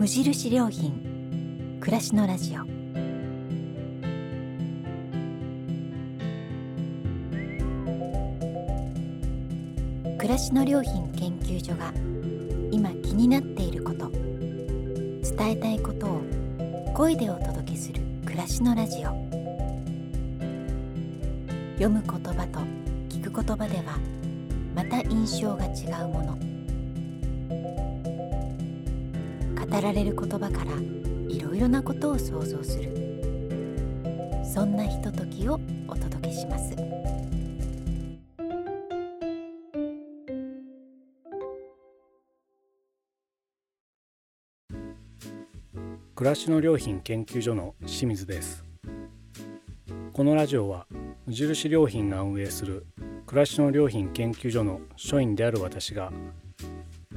[0.00, 1.78] 無印良品。
[1.78, 2.62] 暮らしのラジオ。
[10.16, 11.92] 暮らしの良品研究所が
[12.70, 14.08] 今気になっていること。
[14.08, 16.22] 伝えたいことを
[16.94, 19.10] 声でお届けする暮らしのラジオ。
[21.74, 22.60] 読む言葉と
[23.10, 23.98] 聞く言葉では
[24.74, 26.49] また印象が違うもの。
[29.70, 30.72] 語られる言葉から
[31.28, 32.90] いろいろなことを想像する。
[34.44, 36.74] そんなひとときをお届けします。
[46.16, 48.64] 暮らしの良品研究所の清水です。
[50.12, 50.88] このラジオは
[51.26, 52.86] 無印良品が運営する
[53.24, 56.12] 暮らしの良品研究所の所員である私が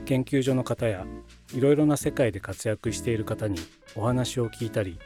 [0.06, 1.06] 研究所の方や
[1.54, 3.58] いろいろな世界で活躍している方に
[3.96, 5.00] お話を聞いたり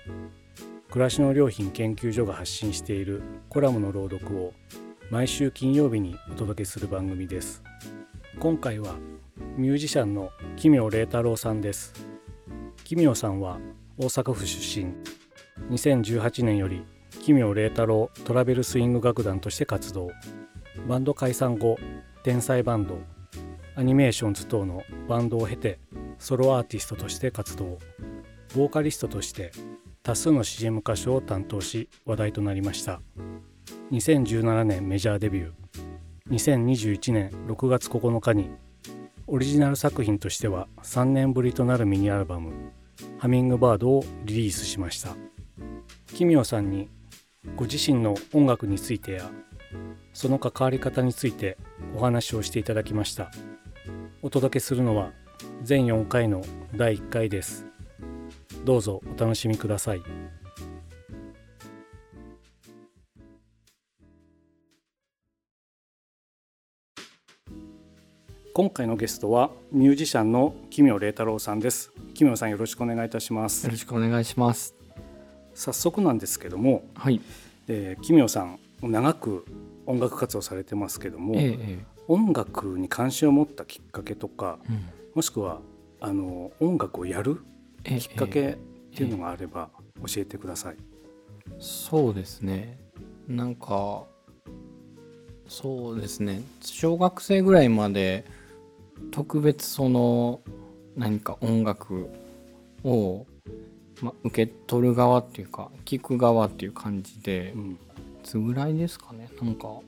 [0.90, 4.54] 暮らしの良品研究所が発信しているコラムの朗読を
[5.10, 7.64] 毎週金曜日にお届けする番組です。
[8.40, 8.96] 今回は
[9.56, 11.94] ミュージシャンの奇妙麗太郎さんです。
[12.84, 13.60] 奇妙さんは
[13.98, 14.94] 大阪府出身。
[15.70, 16.84] 2018年より
[17.22, 20.10] 奇妙麗太郎トラベルスイング楽団として活動。
[20.88, 21.78] バンド解散後
[22.24, 23.17] 天才バンド。
[23.78, 25.80] アニメーションズ等のバンドを経て
[26.18, 27.78] ソロアーティストとして活動。
[28.56, 29.52] ボーカリストとして
[30.02, 33.02] 多数の CM 歌手を担当し話題となりました。
[33.92, 35.52] 2017年メジャーデビュー。
[36.32, 38.50] 2021年6月9日に。
[39.28, 42.72] オリジナル作品としては3年ぶりとなるミニアルバム
[43.20, 45.16] 「ハミングバード」をリリースしました。
[46.16, 46.90] 奇妙さんに
[47.56, 49.30] ご自身の音楽についてや
[50.14, 51.58] その関わり方について
[51.96, 53.30] お話をしていただきました。
[54.24, 55.12] お届けするのは
[55.62, 56.42] 全4回の
[56.76, 57.68] 第1回です。
[58.66, 60.02] どうぞお楽しみください。
[68.54, 71.92] 今回のゲストはミュージシャンの奇妙麗太郎さんです。
[72.16, 73.66] 奇妙さんよろしくお願いいたします。
[73.66, 74.74] よろしくお願いします。
[75.54, 77.22] 早速なんですけども、はい、
[77.68, 79.46] えー、奇妙さん長く
[79.86, 84.86] 音楽活動されてますけども、ええ、音楽に関心を持ったきっかけとか、うん、
[85.16, 85.60] もしくは
[86.00, 87.42] あの音楽をやる
[87.84, 88.56] きっかけっ
[88.96, 89.70] ていうのがあれば
[90.06, 90.76] 教えてください。
[91.60, 92.80] そうですね。
[93.28, 94.06] なんか
[95.48, 96.42] そうですね。
[96.62, 98.26] 小学生ぐらいまで
[99.12, 100.42] 特別その
[100.96, 102.10] 何か音楽
[102.84, 103.26] を、
[104.02, 107.78] ま、受け取る側っていうか聞く側っていう感じで、うん、い
[108.24, 109.30] つぐらいですかね。
[109.42, 109.80] なんか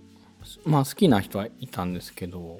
[0.65, 2.59] まあ好きな人はいたんですけど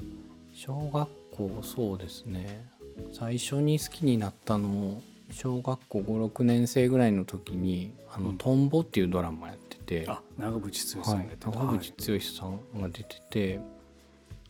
[0.54, 2.68] 小学校そうですね。
[3.14, 5.02] 最初に好きになったの
[5.32, 13.60] 小学校56年生ぐらいの時に「あのトンボ」っていうドラマやってて、あ長渕剛さんが出て、はい、長渕剛さんが出てて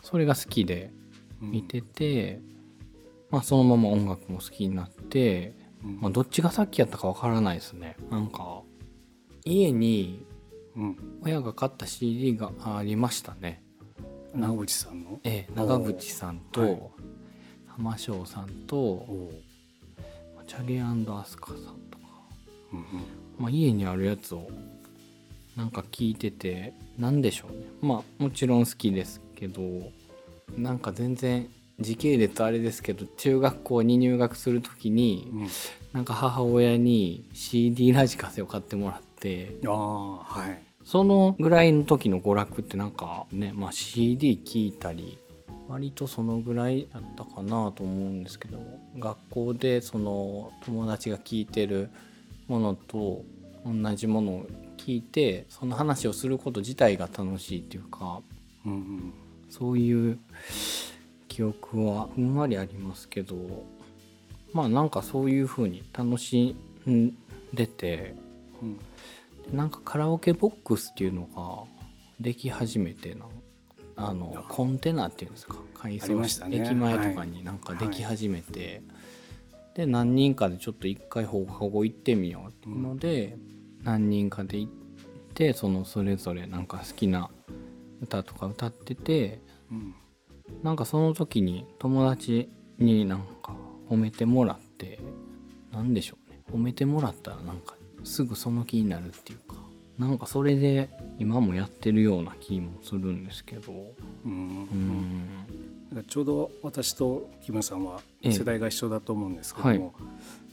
[0.02, 0.92] それが好きで
[1.42, 2.44] 見てて、うん、
[3.32, 5.54] まあ、そのまま音楽も好きになって、
[5.84, 7.96] うん、まあ、どっちが先やったかわからないですね。
[8.10, 8.62] なんか
[9.46, 10.26] 家に
[11.24, 13.64] 親が買った CD がありましたね。
[14.34, 15.20] 長渕さんの？
[15.24, 16.80] ええ長渕さんと、はい、
[17.68, 19.06] 浜翔さんと
[20.48, 20.94] チャゲア
[21.26, 21.58] スカさん
[21.90, 22.06] とか、
[22.74, 22.86] うんうん、
[23.38, 24.48] まあ、家にあるやつを
[25.56, 27.58] なんか聞いてて何でしょうね。
[27.82, 29.62] まあもちろん好きですけど
[30.58, 35.48] なんか全然時系列あれですけど中学校に入学する時に、うん、
[35.94, 39.70] なんか母親に CD ラジカセを買ってもらってあ、
[40.24, 45.20] はい、そのぐらいの時の娯楽ってなんかね、まあ、CD 聴いたり
[45.68, 48.58] 割とそのぐらいだったかなと思うんですけど
[48.98, 51.92] 学校でその友達が聴いてる
[52.48, 53.24] ものと
[53.64, 54.46] 同じものを
[54.78, 58.24] 聞いてその話をすること自体が楽しいっていうか、
[58.66, 59.14] うんうん、
[59.52, 60.18] そういう
[61.28, 63.36] 記憶はふんわりありますけど
[64.54, 66.56] まあなんかそういう風に楽し
[66.90, 67.16] ん
[67.54, 68.16] でて、
[68.64, 68.80] うん、
[69.52, 71.64] なんかカラオケボックスっていうのが
[72.20, 73.26] でき始めてな。
[73.96, 75.58] あのコンテナっていうんですか？
[75.74, 78.82] 改装して、ね、駅前とかになんかでき始めて、
[79.52, 83.50] はい、で何人かでちょっと一回放課後行ってみようっていうので、うん
[83.82, 84.72] 何人かで行っ
[85.34, 87.30] てそのそれぞれなんか好きな
[88.02, 89.42] 歌とか歌ってて、
[89.72, 89.96] うん、
[90.64, 93.56] なんかその時に友達になんか
[93.90, 95.00] 褒めてもらって
[95.72, 96.42] 何でしょうね。
[96.52, 99.56] 褒めてもらったらなんかすぐその気になるっていうか
[100.00, 103.74] なんかそれで今もやってるような気もするんですけど。
[104.26, 104.32] うん。
[105.92, 106.04] うん。
[106.08, 109.92] ちょうど私とキムさんは世代が一緒だと思うんですけども、ええはい。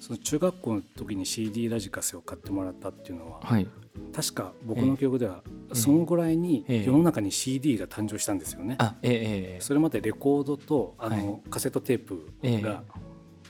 [0.01, 3.69] その中学校の時に CD ラジカセを買ってもらったっていうのは、はい。
[4.13, 6.85] 確か僕の記憶ではえそのぐらいにええ。
[6.85, 8.75] 世の中に CD が誕生したんですよね。
[8.79, 11.51] あええええそれまでレコードとあの、はい。
[11.51, 12.61] カセットテープええ。
[12.63, 12.83] が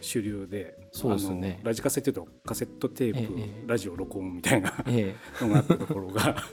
[0.00, 1.60] 主流で、そうですね。
[1.62, 6.36] ラジカセっていうとカセットテープ、ええラジオ録音みたいなえのがあったところが。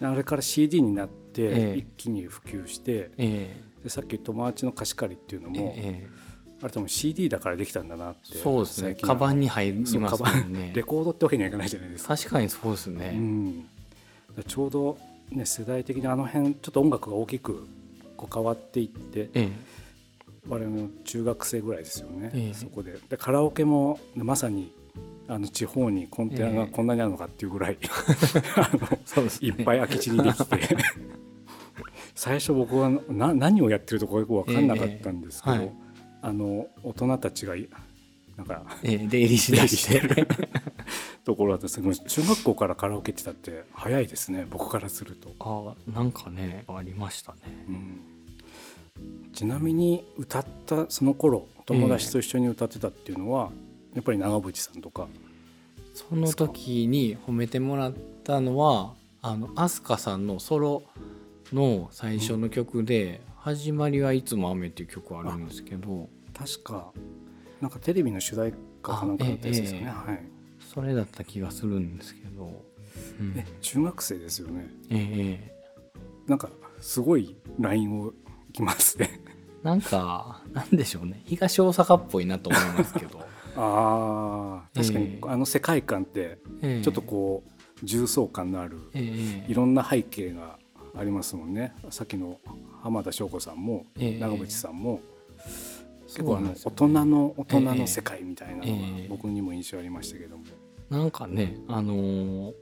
[0.00, 1.78] あれから CD になってええ。
[1.78, 3.66] 一気に普及して、ええ。
[3.84, 6.08] でさっき友達の貸し借りっていうのえも、え
[6.62, 8.94] あれ多分 CD だからできたんだなってそうですね。
[8.94, 10.72] カバンに入りますもんね。
[10.76, 12.16] レコードってわけにはいかないじゃないですか。
[12.16, 13.68] 確かにそうですうね、ん、だか
[14.38, 14.98] らちょうど、
[15.30, 17.66] ね、世代的にあの辺ちょっと音楽が大きく
[18.16, 19.50] こう変わっていってえ
[20.48, 22.54] 我々の中学生ぐらいですよね、ええ。
[22.54, 22.94] そこで。
[23.08, 24.72] でカラオケもまさに
[25.28, 27.78] あの地方にコンテナがこんなにあるのかっていうぐらい、
[28.56, 29.48] あのえそうですね。
[29.48, 30.76] いっぱい空き地にできて。
[32.14, 35.72] 最初僕はな何をやってるとこよく分かんなかったんですけど、ええはい。
[36.22, 37.68] あの大人たちがい
[38.36, 40.00] なんかええ出入りしだして。
[40.00, 40.28] 出入りしてる
[41.24, 45.34] ところだったんですけど中学校からカラオケってたって早いですね僕からすると。
[45.40, 47.38] あなんかねありましたね。
[47.68, 48.15] うん
[49.36, 53.50] ちなみに歌ったその頃友達と一緒に歌ってたっていうのは、
[53.94, 55.08] やっぱり長渕さんとか。
[55.94, 58.92] その時に褒めてもらったのは
[59.22, 60.82] あの飛鳥さんのソロ
[61.54, 66.08] の最初の曲で「始まりはいつも雨」っていう曲あるんですけど。
[66.34, 66.92] 確か。
[67.60, 68.48] なんかテレビの主題
[68.82, 70.22] 歌かなんかだったやつですよね、あはい。
[70.60, 72.64] それだった気がするんですけど、
[73.20, 73.34] うん。
[73.36, 74.68] え中学生ですよね。
[74.90, 75.56] ええ
[76.26, 76.50] なんか
[76.80, 78.12] すごいラインを
[78.50, 79.25] いきますね
[79.66, 81.22] なんかなんでしょうね。
[81.24, 83.20] 東大阪っぽいなと思いますけど、
[83.56, 84.80] あー。
[84.80, 85.18] 確かに、ええ。
[85.22, 86.82] あの世界観ってええ。
[86.82, 90.56] ちょっとこう重層感のあるええいろんな背景が
[90.94, 91.74] ありますもんね。
[91.90, 92.38] さっきの
[92.80, 94.18] 浜田省子さんもええ。
[94.20, 95.00] 長渕さんも
[96.06, 99.06] 結構あの大ね人の大人の世界みたいなのがええ。
[99.08, 100.44] 僕にも印象ありましたけども、
[100.88, 102.52] なんかねあのー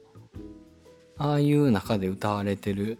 [1.17, 2.97] ああいう中で歌われてる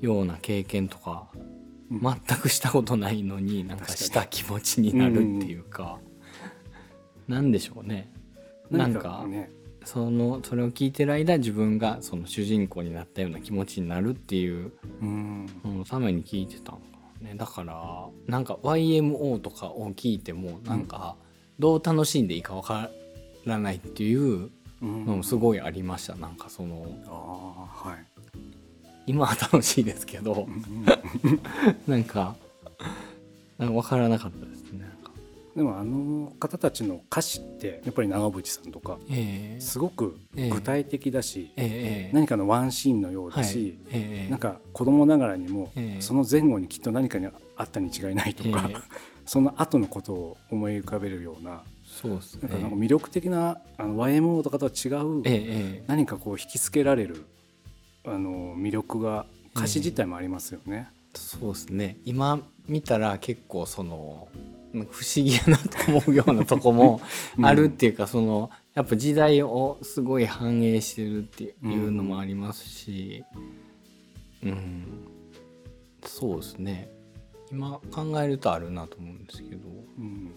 [0.00, 1.53] ような経験とかうん
[1.90, 5.98] 全くしたことないのになんかした気持ちになるっていうか、
[7.28, 8.10] なんでしょうね。
[8.70, 9.50] なん何かね。
[9.84, 14.72] そのそれを聞いてる間自分がその主人公になったような気持ちになるっていう
[15.02, 16.80] のために聞いてたの
[17.20, 17.34] ね。
[17.36, 21.16] だからなんか YMO とかを聞いてもなんか
[21.58, 22.90] どう楽しんでいいかわか
[23.44, 24.50] らないっていう
[24.82, 26.16] うんのもすごいありました。
[26.16, 28.06] なんかそのああはい
[29.06, 30.48] 今は楽しいですけど
[31.86, 32.36] なんか
[33.58, 34.94] 分からなかったですね
[35.56, 39.60] でもあの方たちの歌詞ってやっぱり長渕さんとかええ。
[39.60, 41.52] すごく具体的だし、
[42.12, 46.00] 何かのワンシーンのようだはいし、ええなんか子供ながらにも、ええ。
[46.00, 48.76] その前後にきっと何かにあったに違いないとか、ええ。
[49.26, 52.48] その後のことを思い浮かべるようなそうですね。
[52.48, 55.84] なんか魅力的なあの YMO とかとは違う、えええ。
[55.86, 57.26] 何かこう引きつけられる
[58.04, 60.88] あの魅力が歌詞自体もありますよね。
[61.14, 61.98] そうですね。
[62.04, 64.28] 今見たら結構その
[64.90, 67.00] 不思議やなと思うようなとこも
[67.42, 73.24] あるっていうか、そのやっぱ時代をすごい反映してるっていうのもありますし、
[74.42, 74.84] うん。
[76.04, 76.90] そうですね。
[77.50, 79.68] 今考えるとあるなと思うんですけど、
[79.98, 80.32] うん。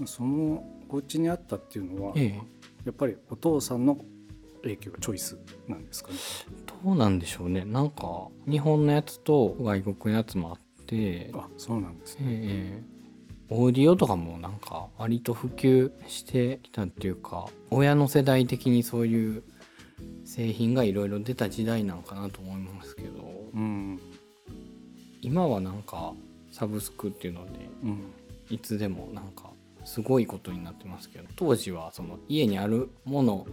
[0.00, 0.06] うん。
[0.06, 2.34] そのこっちにあったっていうのは、ええ。
[2.86, 4.02] やっぱりお父さんの
[4.62, 6.16] 影響チョイスなんですかね。
[6.84, 7.64] どうなんでしょうね。
[7.64, 11.30] なんか日本のやつと外国のやつもあって。
[11.34, 12.24] あそうなんですね。
[12.26, 12.98] ええ。
[13.50, 19.42] オーディオとかもなんか割と普及してきたっていうか親の世代的にそういう
[20.26, 23.10] 製品がいろいろ出た時代なんかなと思いますけど。
[23.54, 24.00] うん。
[25.20, 26.12] 今はなんか
[26.50, 28.12] サブスクっていうのでうん。
[28.50, 29.50] いつでもなんか
[29.84, 33.46] すごいことになってますけど当時はその家にあるもの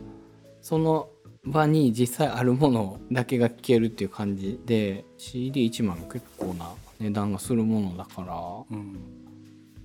[0.65, 1.09] その
[1.43, 8.77] 場に実際あるものだけが聴けるっていう感じで CD1 枚も結構な値段がするものだから。
[8.77, 8.95] うん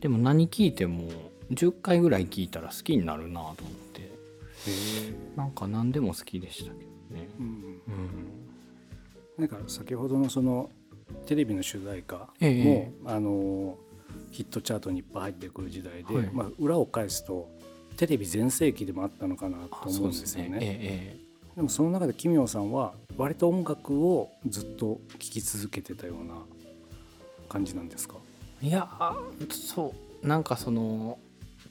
[0.01, 1.11] でも何聞いても
[1.51, 3.55] 10回ぐらい聞いたら好きになるなと思っ
[3.93, 4.11] て。
[5.37, 7.29] なんか何でも好きでしたけどね。
[7.39, 7.77] うんうん
[9.37, 9.49] なん。
[9.49, 10.71] か先ほどのその
[11.27, 12.93] テレビの主題歌も、ええ。
[13.05, 13.77] あの
[14.31, 16.31] ヒットチャートにいっぱい入ってくる時代で、はい。
[16.33, 17.51] まあ、裏を返すと
[17.97, 20.59] テレビ全盛期でもあったのかなとあ思うんですよね。
[20.61, 21.17] え
[21.57, 26.35] でもその中で奇妙さんは割と音楽をずっと聴き続けてたような
[27.49, 28.17] 感じなんですか？
[28.63, 28.89] えええいや
[29.51, 31.19] そうなんかその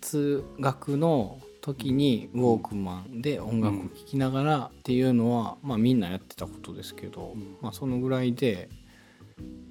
[0.01, 7.57] 通学の時にウォークマンで音楽を聴きながらっていうのは、まあみんなやってたことですけど、うん。
[7.61, 8.69] まあそのぐらいで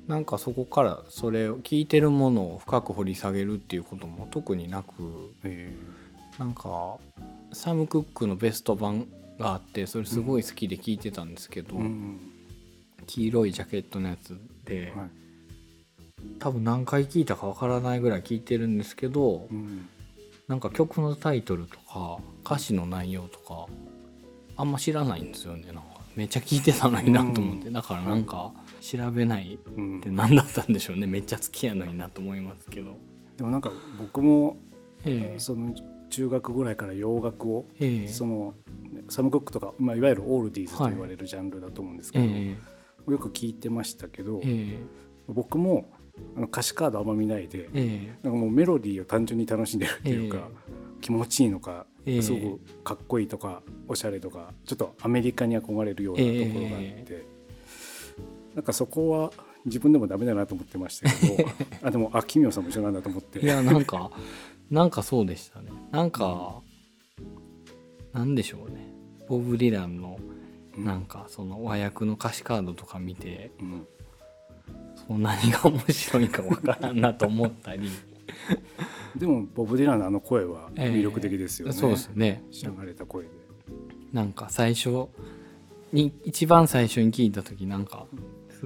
[0.06, 5.74] なんかそこからそれを聞いてるものを深く掘り下げるっていうことも特になくえ
[6.38, 6.98] なんか
[7.52, 9.06] サム・クックのベスト版
[9.38, 12.20] があってそれすごい好きで聞いてたんですけど、ーうん。
[13.06, 15.10] 黄色いジャケットのやつで、はい。
[16.38, 19.88] 多分何回聞いたかわからないぐらい聞いてるんですけど、うん。
[20.46, 23.66] なんか曲のタイトルとか歌詞の内容とか
[24.56, 25.66] あんま知らないんですよね。
[25.66, 25.82] なんか
[26.16, 27.72] めっちゃ聞いてたのになと思って、うん。
[27.72, 29.98] だからなんか調べないうん。
[29.98, 31.06] って何だったんでしょうね。
[31.06, 32.96] めっちゃ好きやのになと思いますけど。
[33.36, 34.56] でもなんか僕も
[35.04, 35.38] ええ。
[35.38, 35.74] その
[36.08, 38.08] 中学ぐらいから洋楽をええ。
[38.08, 38.54] その
[39.08, 42.56] サム・コックとか、まあ、いわゆるオールディーズと言われるジャンルだと思うんですけえ
[43.06, 44.78] ど、よく聞いてましたけど、ええ。
[45.28, 45.90] 僕も
[46.36, 48.18] あの歌詞カードあんま見ないでええ。
[48.22, 50.48] なんかもうメロディーを単純に楽しんでるっていうか、
[51.00, 52.22] 気持ちいいのかええ。
[52.22, 57.26] すごくかっこいいとかおしゃれとかちょっとアメリカに憧れるようなところがあって、
[58.54, 59.30] なんかそこは
[59.64, 61.48] 自分でもダメだなと思ってましたけど
[61.82, 63.38] あでもあ奇妙さんも一緒なんだと思って。
[63.40, 64.10] いやなんか
[64.70, 65.70] なんかそうでしたね。
[65.90, 66.60] なんか
[68.12, 68.92] なんでしょうね。
[69.28, 70.18] ボブ・ディランの
[70.76, 70.84] うん。
[70.84, 73.86] なんかその和訳の歌詞カードとか見てうん。
[74.94, 77.90] その何が面白いかわからんなと思ったり。
[79.16, 82.42] でもボブ・ディランのあの声は魅力的ですよね、そうですね。
[82.50, 83.30] しゃがれた声で。
[84.12, 85.06] なんか最初
[85.92, 88.06] に一番最初に聞いた時なんか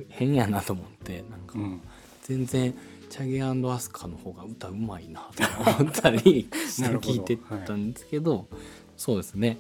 [0.08, 1.80] 変やなと思ってなんかうん。
[2.22, 2.74] 全然
[3.12, 8.48] チャゲアスカの方が歌うまいなと思ったり して聞いてたんですけど、
[8.96, 9.58] そうですね。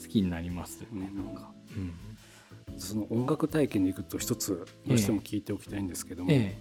[0.00, 1.26] 好きになりますよね、うん。
[1.26, 6.56] なんか、うん、その音楽体験でいくと一つどうしても聞いておきたいんですけども、え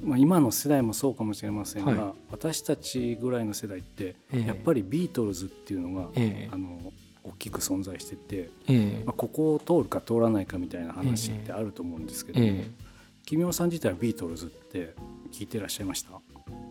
[0.00, 4.46] まあ、今の世代もそうかもしれませんが、は私たちぐらいの世代ってええ。
[4.46, 6.48] やっぱりビートルズっていうのが、ええ。
[6.52, 6.92] あの
[7.24, 9.02] 大きく存在してて、ええ。
[9.04, 12.88] まあ、ここを通るか通らないかみたいな話ってあると思うんですけども、ええ。
[13.28, 14.94] 奇妙さん自体はビートルズって
[15.32, 16.10] 聞いてらっしゃいました、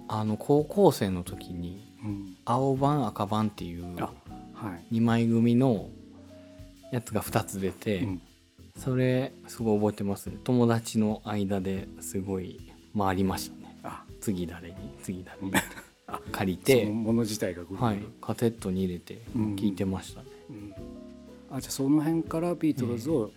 [0.07, 4.13] あの高校生の時にうん、青版赤版っていうあ
[4.53, 5.89] はい、2枚組の
[6.91, 8.21] やつが2つ出て、うん。
[8.77, 10.27] それすごい覚えてます。
[10.27, 13.77] ね友達の間ですごい回りましたね。
[13.83, 14.03] あ。
[14.21, 14.75] 次誰に？
[15.03, 15.51] 次誰に？
[16.07, 17.99] あ 借りてそのもの自体がはい。
[18.21, 19.55] カセットに入れてうん。
[19.55, 20.73] 聞いてましたね、うん。
[21.51, 23.31] あじゃあその辺からビートルズを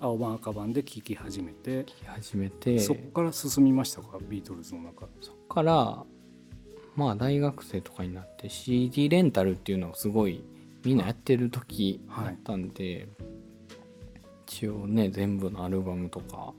[0.00, 2.80] 青版赤版で聴き始めて、聞き始めて。
[2.80, 4.18] そこから進みましたか？
[4.28, 5.06] ビートルズの中。
[5.20, 6.04] そっから
[6.96, 10.42] まあ大学生とかになって CD レンタルっていうのをすごい
[10.84, 12.24] みんなやってる時はい。
[12.24, 13.08] だったんで、
[14.46, 16.54] 一応ね全部のアルバムとか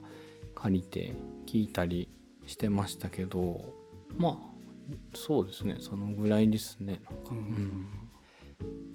[0.53, 2.09] 借りて聴いたり
[2.45, 3.73] してましたけど
[4.17, 4.35] まあ
[5.15, 7.87] そうですねそのぐらいですねなんか、うんうん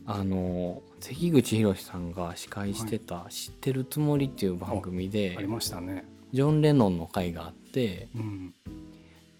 [0.06, 6.04] あの関口宏さんが司会してた「知ってるつもり」っていう番組で、ありましたね。
[6.32, 8.54] ジョン・レノンの回があってうん。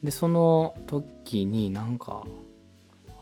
[0.03, 2.25] でその時になんか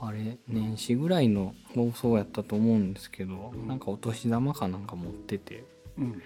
[0.00, 3.68] あれ年始ぐらいの放送やったと思うんですけど、うん。
[3.68, 5.64] なんかお年玉かなんか持ってて
[5.98, 6.22] うん。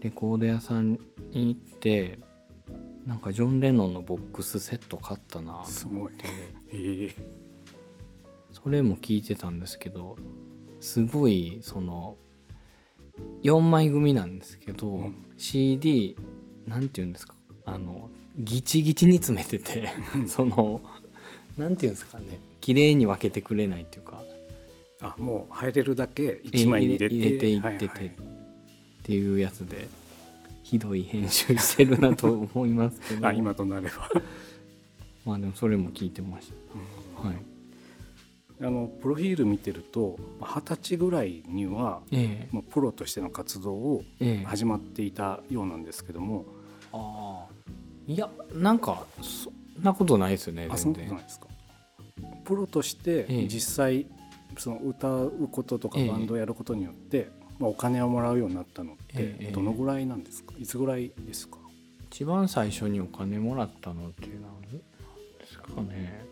[0.00, 0.92] レコード屋さん
[1.32, 2.18] に行って
[3.06, 6.26] なんかジョン・レノンのボックスセット買ったなすごいと思って。
[6.72, 7.47] ええ
[8.62, 10.16] それも聞いてたんですけど
[10.80, 12.16] すごいその
[13.42, 15.24] 4枚組なんですけど、うん。
[15.36, 16.16] CD
[16.66, 17.34] なんて言うんですか
[17.64, 19.88] あのギチギチに詰めてて
[20.26, 20.80] その
[21.56, 24.22] なんて言うんですかね綺麗に分けてくれないっていうか
[25.00, 27.14] あもう入れるだけ一枚に入れて。
[27.14, 28.06] 入れていってて、はいはい。
[28.06, 28.10] っ
[29.02, 29.88] ていうやつで
[30.62, 33.26] ひどい編集してるなと思いますけど。
[33.28, 34.10] あ今となれば。
[35.24, 36.52] まあでもそれも聞いてまし
[37.22, 37.57] た、はい
[38.60, 42.54] あのプロフィール見てると二十歳ぐらいにはええ。
[42.54, 44.44] もうプロとしての活動をええ。
[44.44, 46.44] 始まっていたようなんですけども、
[46.92, 47.70] ああ。
[48.06, 51.46] いやなんかそんなことないですよねあそん全然なことないですか？
[52.44, 53.46] プロとしてええ。
[53.48, 54.06] 実際
[54.56, 56.08] その歌うこととかええ。
[56.08, 60.54] バンドをやることによって、まあ、お金をもらうようになったのっええてどのぐらいなんですか？
[60.58, 61.58] いつぐらいですか？
[62.10, 66.26] 一番最初にお金もらったのっていうのは何ですかね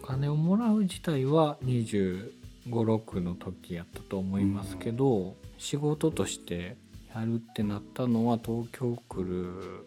[0.00, 2.32] お金をもらう自体は2
[2.68, 6.76] 5 6の時やったと思いますけど、仕事として
[7.14, 9.86] やるってなったのは東京来る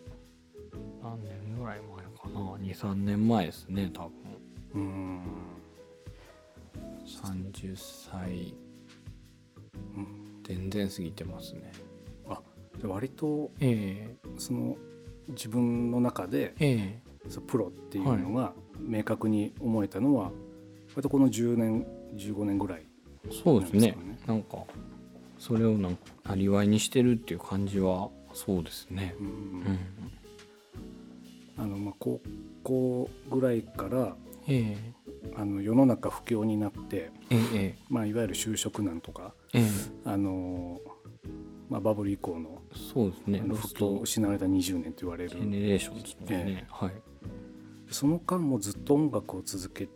[1.01, 4.11] 何年ぐらい前かな？23年前ですね多分。
[4.73, 5.21] うーん
[7.05, 8.53] 30歳。
[9.95, 10.41] うん。
[10.43, 11.71] 全然過ぎてますね。
[12.29, 12.41] あ
[12.77, 14.75] じゃあ割とえその
[15.29, 17.05] 自分の中でええ。
[17.29, 20.31] そのプロっていうのが明確に思えたのは
[20.95, 22.83] 割とこの10年15年ぐらい
[23.27, 23.97] えそうですね。
[24.25, 24.59] なんか
[25.37, 29.15] それをなんかなりわいにしてるっていう感じはそうですね。
[29.19, 29.79] うんうん
[31.57, 32.21] あのまあ高
[32.63, 34.15] 校ぐらいから
[34.47, 34.75] え
[35.35, 39.65] あの世の中不況になって、えええまあ、いわゆる就職難とかええ。
[40.03, 40.79] あの、
[41.69, 43.39] まあ、バブル以降のそうですね。
[43.39, 45.29] 不況失われた20年と言われる。
[45.29, 46.65] ジェネレーションですね、え。
[46.69, 46.91] はい
[47.89, 49.87] その間もずっと音楽を続け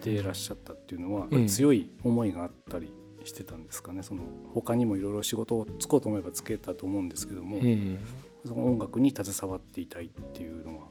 [0.00, 1.46] ていらっしゃったっていうのは、ええ。
[1.46, 2.92] 強い思いがあったり
[3.24, 4.02] してたんですかね。
[4.02, 4.22] その
[4.54, 7.98] 他にもいろいろ仕事をつこうと思えばつけたと思うんですけども、ええ。
[8.46, 10.86] その音楽に携わっていたいっていうのは、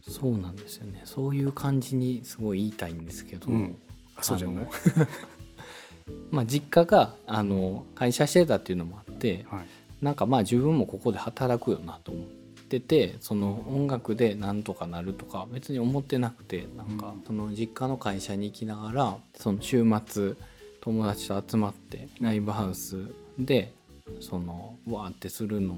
[0.00, 1.02] そうなんですよね。
[1.04, 3.76] そういう感じにすごい言いたいんですけど、うん。
[4.16, 4.66] あそうじゃない？
[6.30, 9.66] まあ実家があの会社してたっていうのもあってはい。
[10.00, 12.26] なんかまあ自分もここで働くよなと思っ
[12.68, 17.22] ててその音楽でなんとかなるとか別に思ってなくてなんかうん。
[17.26, 20.34] その実家の会社に行きながらその週末
[20.80, 23.72] 友達と集まってライブハウスで
[24.20, 25.76] そのわーってするの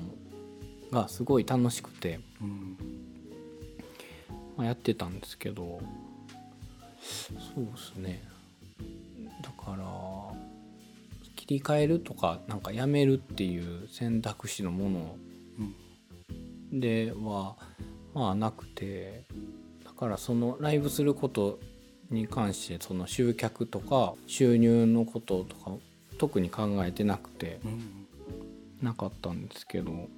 [0.90, 2.76] がすごい楽しくて、うん。
[4.56, 5.80] まあ、やってたんですけど
[7.00, 8.22] そうですね。
[9.42, 9.84] だから
[11.34, 15.16] 切り替えるとかなんかやめるっていう選択肢のもの
[15.58, 15.74] うん
[16.72, 17.56] では
[18.14, 19.24] まあなくて
[19.84, 21.58] だからそのライブすること
[22.10, 25.72] に関してその集客とか収入のこととか
[26.18, 28.06] 特に考えてなくてうん
[28.82, 30.08] なかったんですけど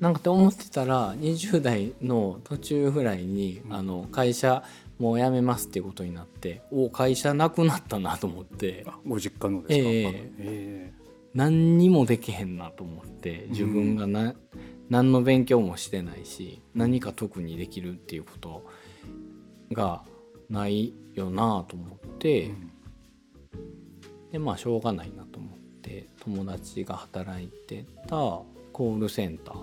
[0.00, 3.74] なんかって思ってたら20代の途中ぐらいに、うん。
[3.74, 4.64] あの会社
[4.98, 8.84] もう辞めますっていうことになってお会社なくなったなと思って。
[8.86, 10.92] あご実家のですか、えええ。
[11.32, 14.34] 何にもできへんなと思って自分がな、
[14.94, 18.64] 何の勉強もしてないし何か特にできるっていうこと
[19.72, 20.04] が
[20.48, 22.70] ないよなと思って、うん
[24.30, 29.56] でまあしょうがないなと思って友達が働いてたコールセンター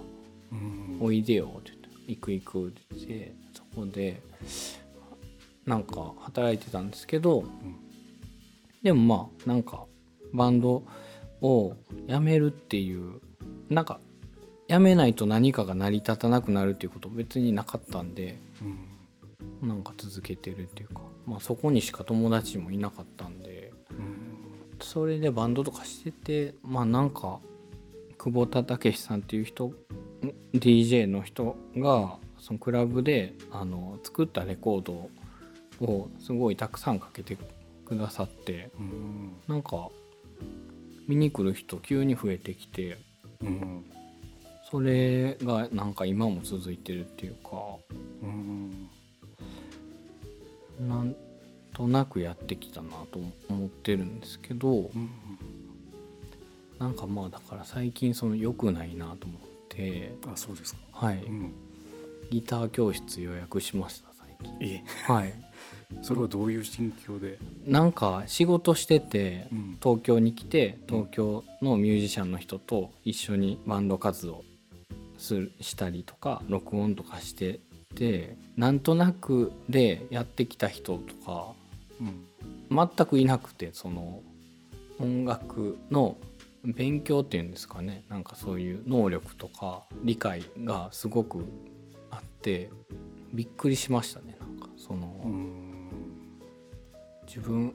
[0.53, 0.97] うん。
[1.01, 4.21] おいでよって言って行く行くって言ってそこで
[5.65, 7.43] なんか働いてたんですけど、
[8.81, 9.83] でもまあなんか
[10.33, 10.83] バンド
[11.41, 11.75] を
[12.07, 13.19] 辞めるっていう
[13.69, 13.99] なんか
[14.71, 19.67] 辞めないと何かが成り立たなくなるっていうこと別になかったんでうん。
[19.67, 24.77] なんか続けてるっていうか、まあ、そこにしか友達もいなかったんでうん。
[24.79, 27.39] それでバンドとかしててまあなんか
[28.17, 29.75] 久保田武さんっていう人ん
[30.53, 35.09] DJ の人がそのクラブであの作ったレコード
[35.85, 37.37] をすごいたくさんかけて
[37.85, 39.33] くださってうん。
[39.49, 39.89] なんか
[41.09, 42.97] 見に来る人急に増えてきて
[43.41, 43.85] うん
[44.71, 47.49] それがなんか今も続いてるっていうか
[48.23, 48.89] うん。
[50.87, 51.13] なん
[51.73, 55.09] となくやってきたなと思ってるんですけどうん。
[56.79, 61.17] なんかまあだから最近その良くないなと思ってあそうですか、はい。
[61.17, 61.53] うん、
[62.29, 64.75] ギター教室予約しました最近。
[64.75, 64.83] え。
[65.03, 65.33] はい。
[66.01, 69.77] それはどういう心境で、なんか仕事しててうん。
[69.83, 74.45] 東京に来て東京のミュージシャンの人と一緒にバンド活動
[75.21, 77.59] するしたりとか録音とかして
[77.95, 81.53] てなんとなくでやってきた人とか
[81.99, 82.25] うん
[82.69, 84.21] 全くいなくてその
[84.99, 86.17] 音楽の
[86.63, 91.45] 勉強っていうんですかねなんかそういう能力とか理解がすごく
[92.11, 92.69] あって
[93.33, 95.21] びっくりしましたねなんかその。
[95.23, 95.71] うん
[97.33, 97.73] 自分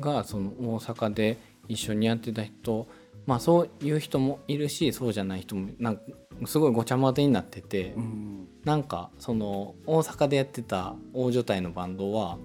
[0.00, 1.36] がその大阪で
[1.68, 2.86] 一緒にやってた人
[3.26, 6.02] まあそういう人もいるしそうじゃない人もなんか
[6.46, 8.48] すごいごちゃ混ぜになってて、うん。
[8.64, 12.38] なんかその大阪でやってた大所帯のバンドは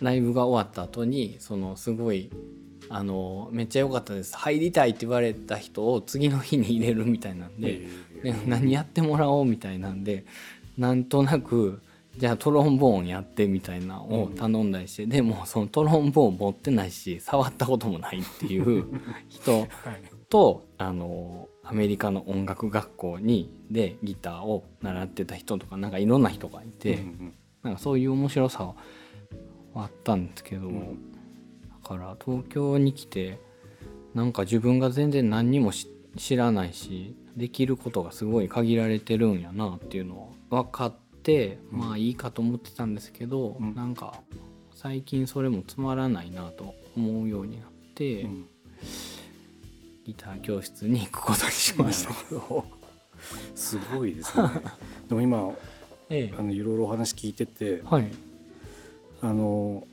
[0.00, 2.30] ライブが終わった後にそのすごい
[2.88, 7.82] あのめっちゃ良かったです入りたいって言われた人を次の日に入れるみたいなんで、
[8.22, 10.24] で何やってもらおうみたいなんで
[10.76, 11.80] なんとなく
[12.18, 18.84] じゃあトロンボーンやってみたいなのを頼んだりして、でもそのトロンボーン持ってないし触ったこともないっていう
[19.28, 19.68] 人はい。
[20.28, 28.74] とあのアメリカの音楽学校にでギターを習ってた人とかなんかいろんな人がいて、うんなんかそういう面白さは
[29.76, 31.12] あったんですけど、ん。
[31.82, 33.38] だから東京に来て
[34.14, 41.78] なんか自分が全然何にもし知らないしできることがすごい限られてるんやなっていうのは分かって、うん。
[41.78, 43.74] まあいいかと思ってたんですけど、うん。
[43.76, 44.20] なんか
[44.74, 48.48] 最近それもつまらないなと思うようになって、うん
[50.04, 52.10] ギター教室に行くことにしました。
[52.10, 52.64] なるほど。
[53.54, 54.48] すごいですね。
[55.08, 55.52] でも今
[56.10, 58.06] えあのいろいろお話聞いててはい。
[59.20, 59.86] あの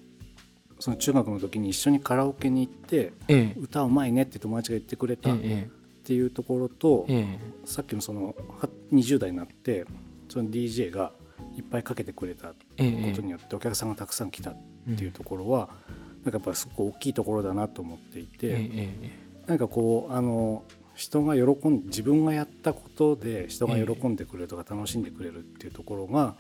[0.79, 3.59] その中学の時に一緒にカラオケに行ってええ。
[3.59, 5.69] 歌うまいねって友達が言ってくれえたっえ。
[6.03, 7.39] ていうところと、ええ。
[7.65, 9.85] さっきのそのは20代になって
[10.27, 11.11] その DJ が
[11.55, 12.83] いっぱいかけてくれたこと
[13.21, 14.57] によってお客さんがたくさん来たっ
[14.97, 15.69] ていうところは、
[16.23, 18.69] なんかやっぱすごく大きいところだなと思っていて、
[19.49, 26.35] なんかこうあの人が喜ん自分がやったことで人が喜んでくれるとか楽しんでくれるっていうところが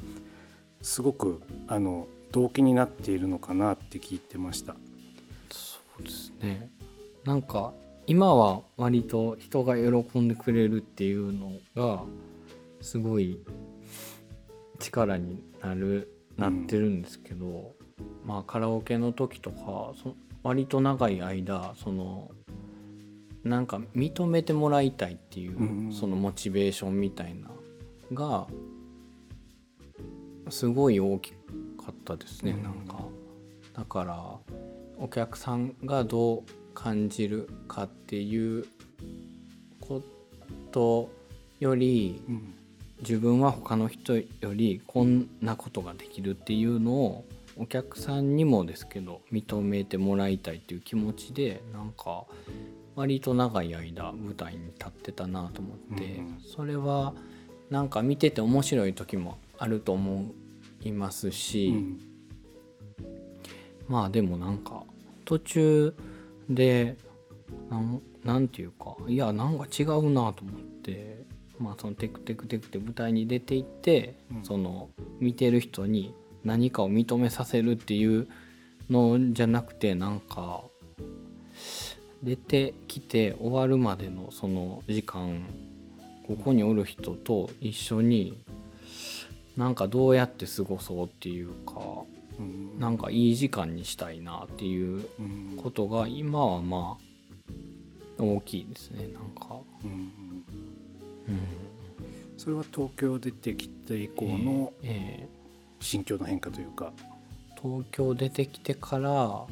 [0.83, 4.75] すごくあの動機になっているのかなって聞いてました。
[5.49, 6.69] そうですね。
[7.25, 7.73] なんか
[8.05, 12.03] 今は割と人が喜んでくれるっていうのが
[12.79, 13.39] すごい
[14.77, 22.29] 力になるなってるんですけど、うん、まあカラオケの時とかそ割と長い間その
[23.43, 27.49] なんか認めてもらいたいっていう、そのモチベーションみたいな
[28.13, 28.47] が
[30.49, 31.37] すごい大きか
[31.91, 33.05] ったですね、うん、なんか。
[33.73, 34.37] だから
[34.97, 38.65] お客さんがどう感じるかっていう
[39.79, 40.01] こ
[40.71, 41.09] と
[41.59, 42.53] より、うん、
[42.99, 44.23] 自分は他の人よ
[44.53, 47.25] りこんなことができるっていうのを
[47.57, 52.25] お客さんにもですけど認めてもらいたいっていう気持ちでなんか
[52.99, 57.13] 割と長い間舞台に立ってたなと思って、うん、それは
[57.69, 60.25] なんか見てて面白い時もあると思
[60.81, 61.99] いますし、うん、
[63.87, 64.83] まあでもなんか
[65.23, 65.95] 途中
[66.49, 66.97] で
[68.25, 71.23] なんていうかいやなんか違うなと思って
[71.57, 74.89] まあそのテクテクテクって舞台に出ていって、うん、その
[75.21, 78.27] 見てる人に何かを認めさせるっていう
[78.89, 80.63] のじゃなくてなんか
[82.23, 85.45] 出てきて終わるまでのその時間
[86.27, 88.37] ここにおる人と一緒に
[89.57, 91.81] なんかどうやって過ごそうっていうか、
[92.39, 95.05] うん、なんかいい時間にしたいなっていう
[95.57, 96.97] ことが今はま
[98.19, 99.93] あ大きいですねなんか、うん、う
[101.31, 101.39] ん、
[102.37, 104.73] それは東京出てきて以降の
[105.79, 109.45] 心境の変化というか、えー、東京出てきてから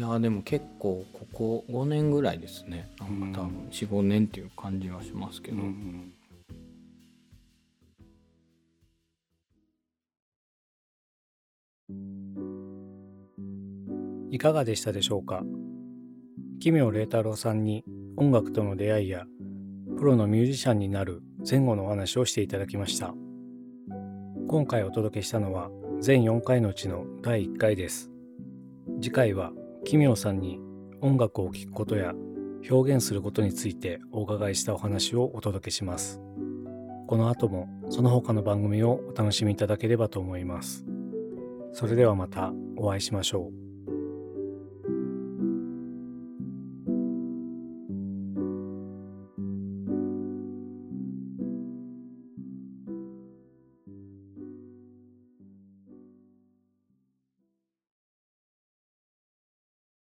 [0.00, 2.90] いやでも結構ここ5年ぐらいですね。
[2.98, 6.14] なんか多分45年っていう感じはしますけど、うん
[11.90, 15.42] うん、いかがでしたでしょうか？
[16.60, 17.84] 奇妙麗太郎さんに
[18.16, 19.26] 音楽との出会いや
[19.98, 23.12] プロのミュージシャンになる前後のお話をしていただきました。
[24.48, 25.68] 今回お届けしたのは
[26.00, 28.10] 全4回のうちの第1回です。
[29.02, 29.52] 次回は
[29.84, 30.60] 奇妙さんに
[31.00, 32.12] 音楽を聴くことや
[32.70, 36.20] 表現することについてお伺いしたお話をお届けします。
[37.06, 40.84] この後もその他の番組をお楽しみいただければと思います。
[41.72, 43.69] それではまたお会いしましょう。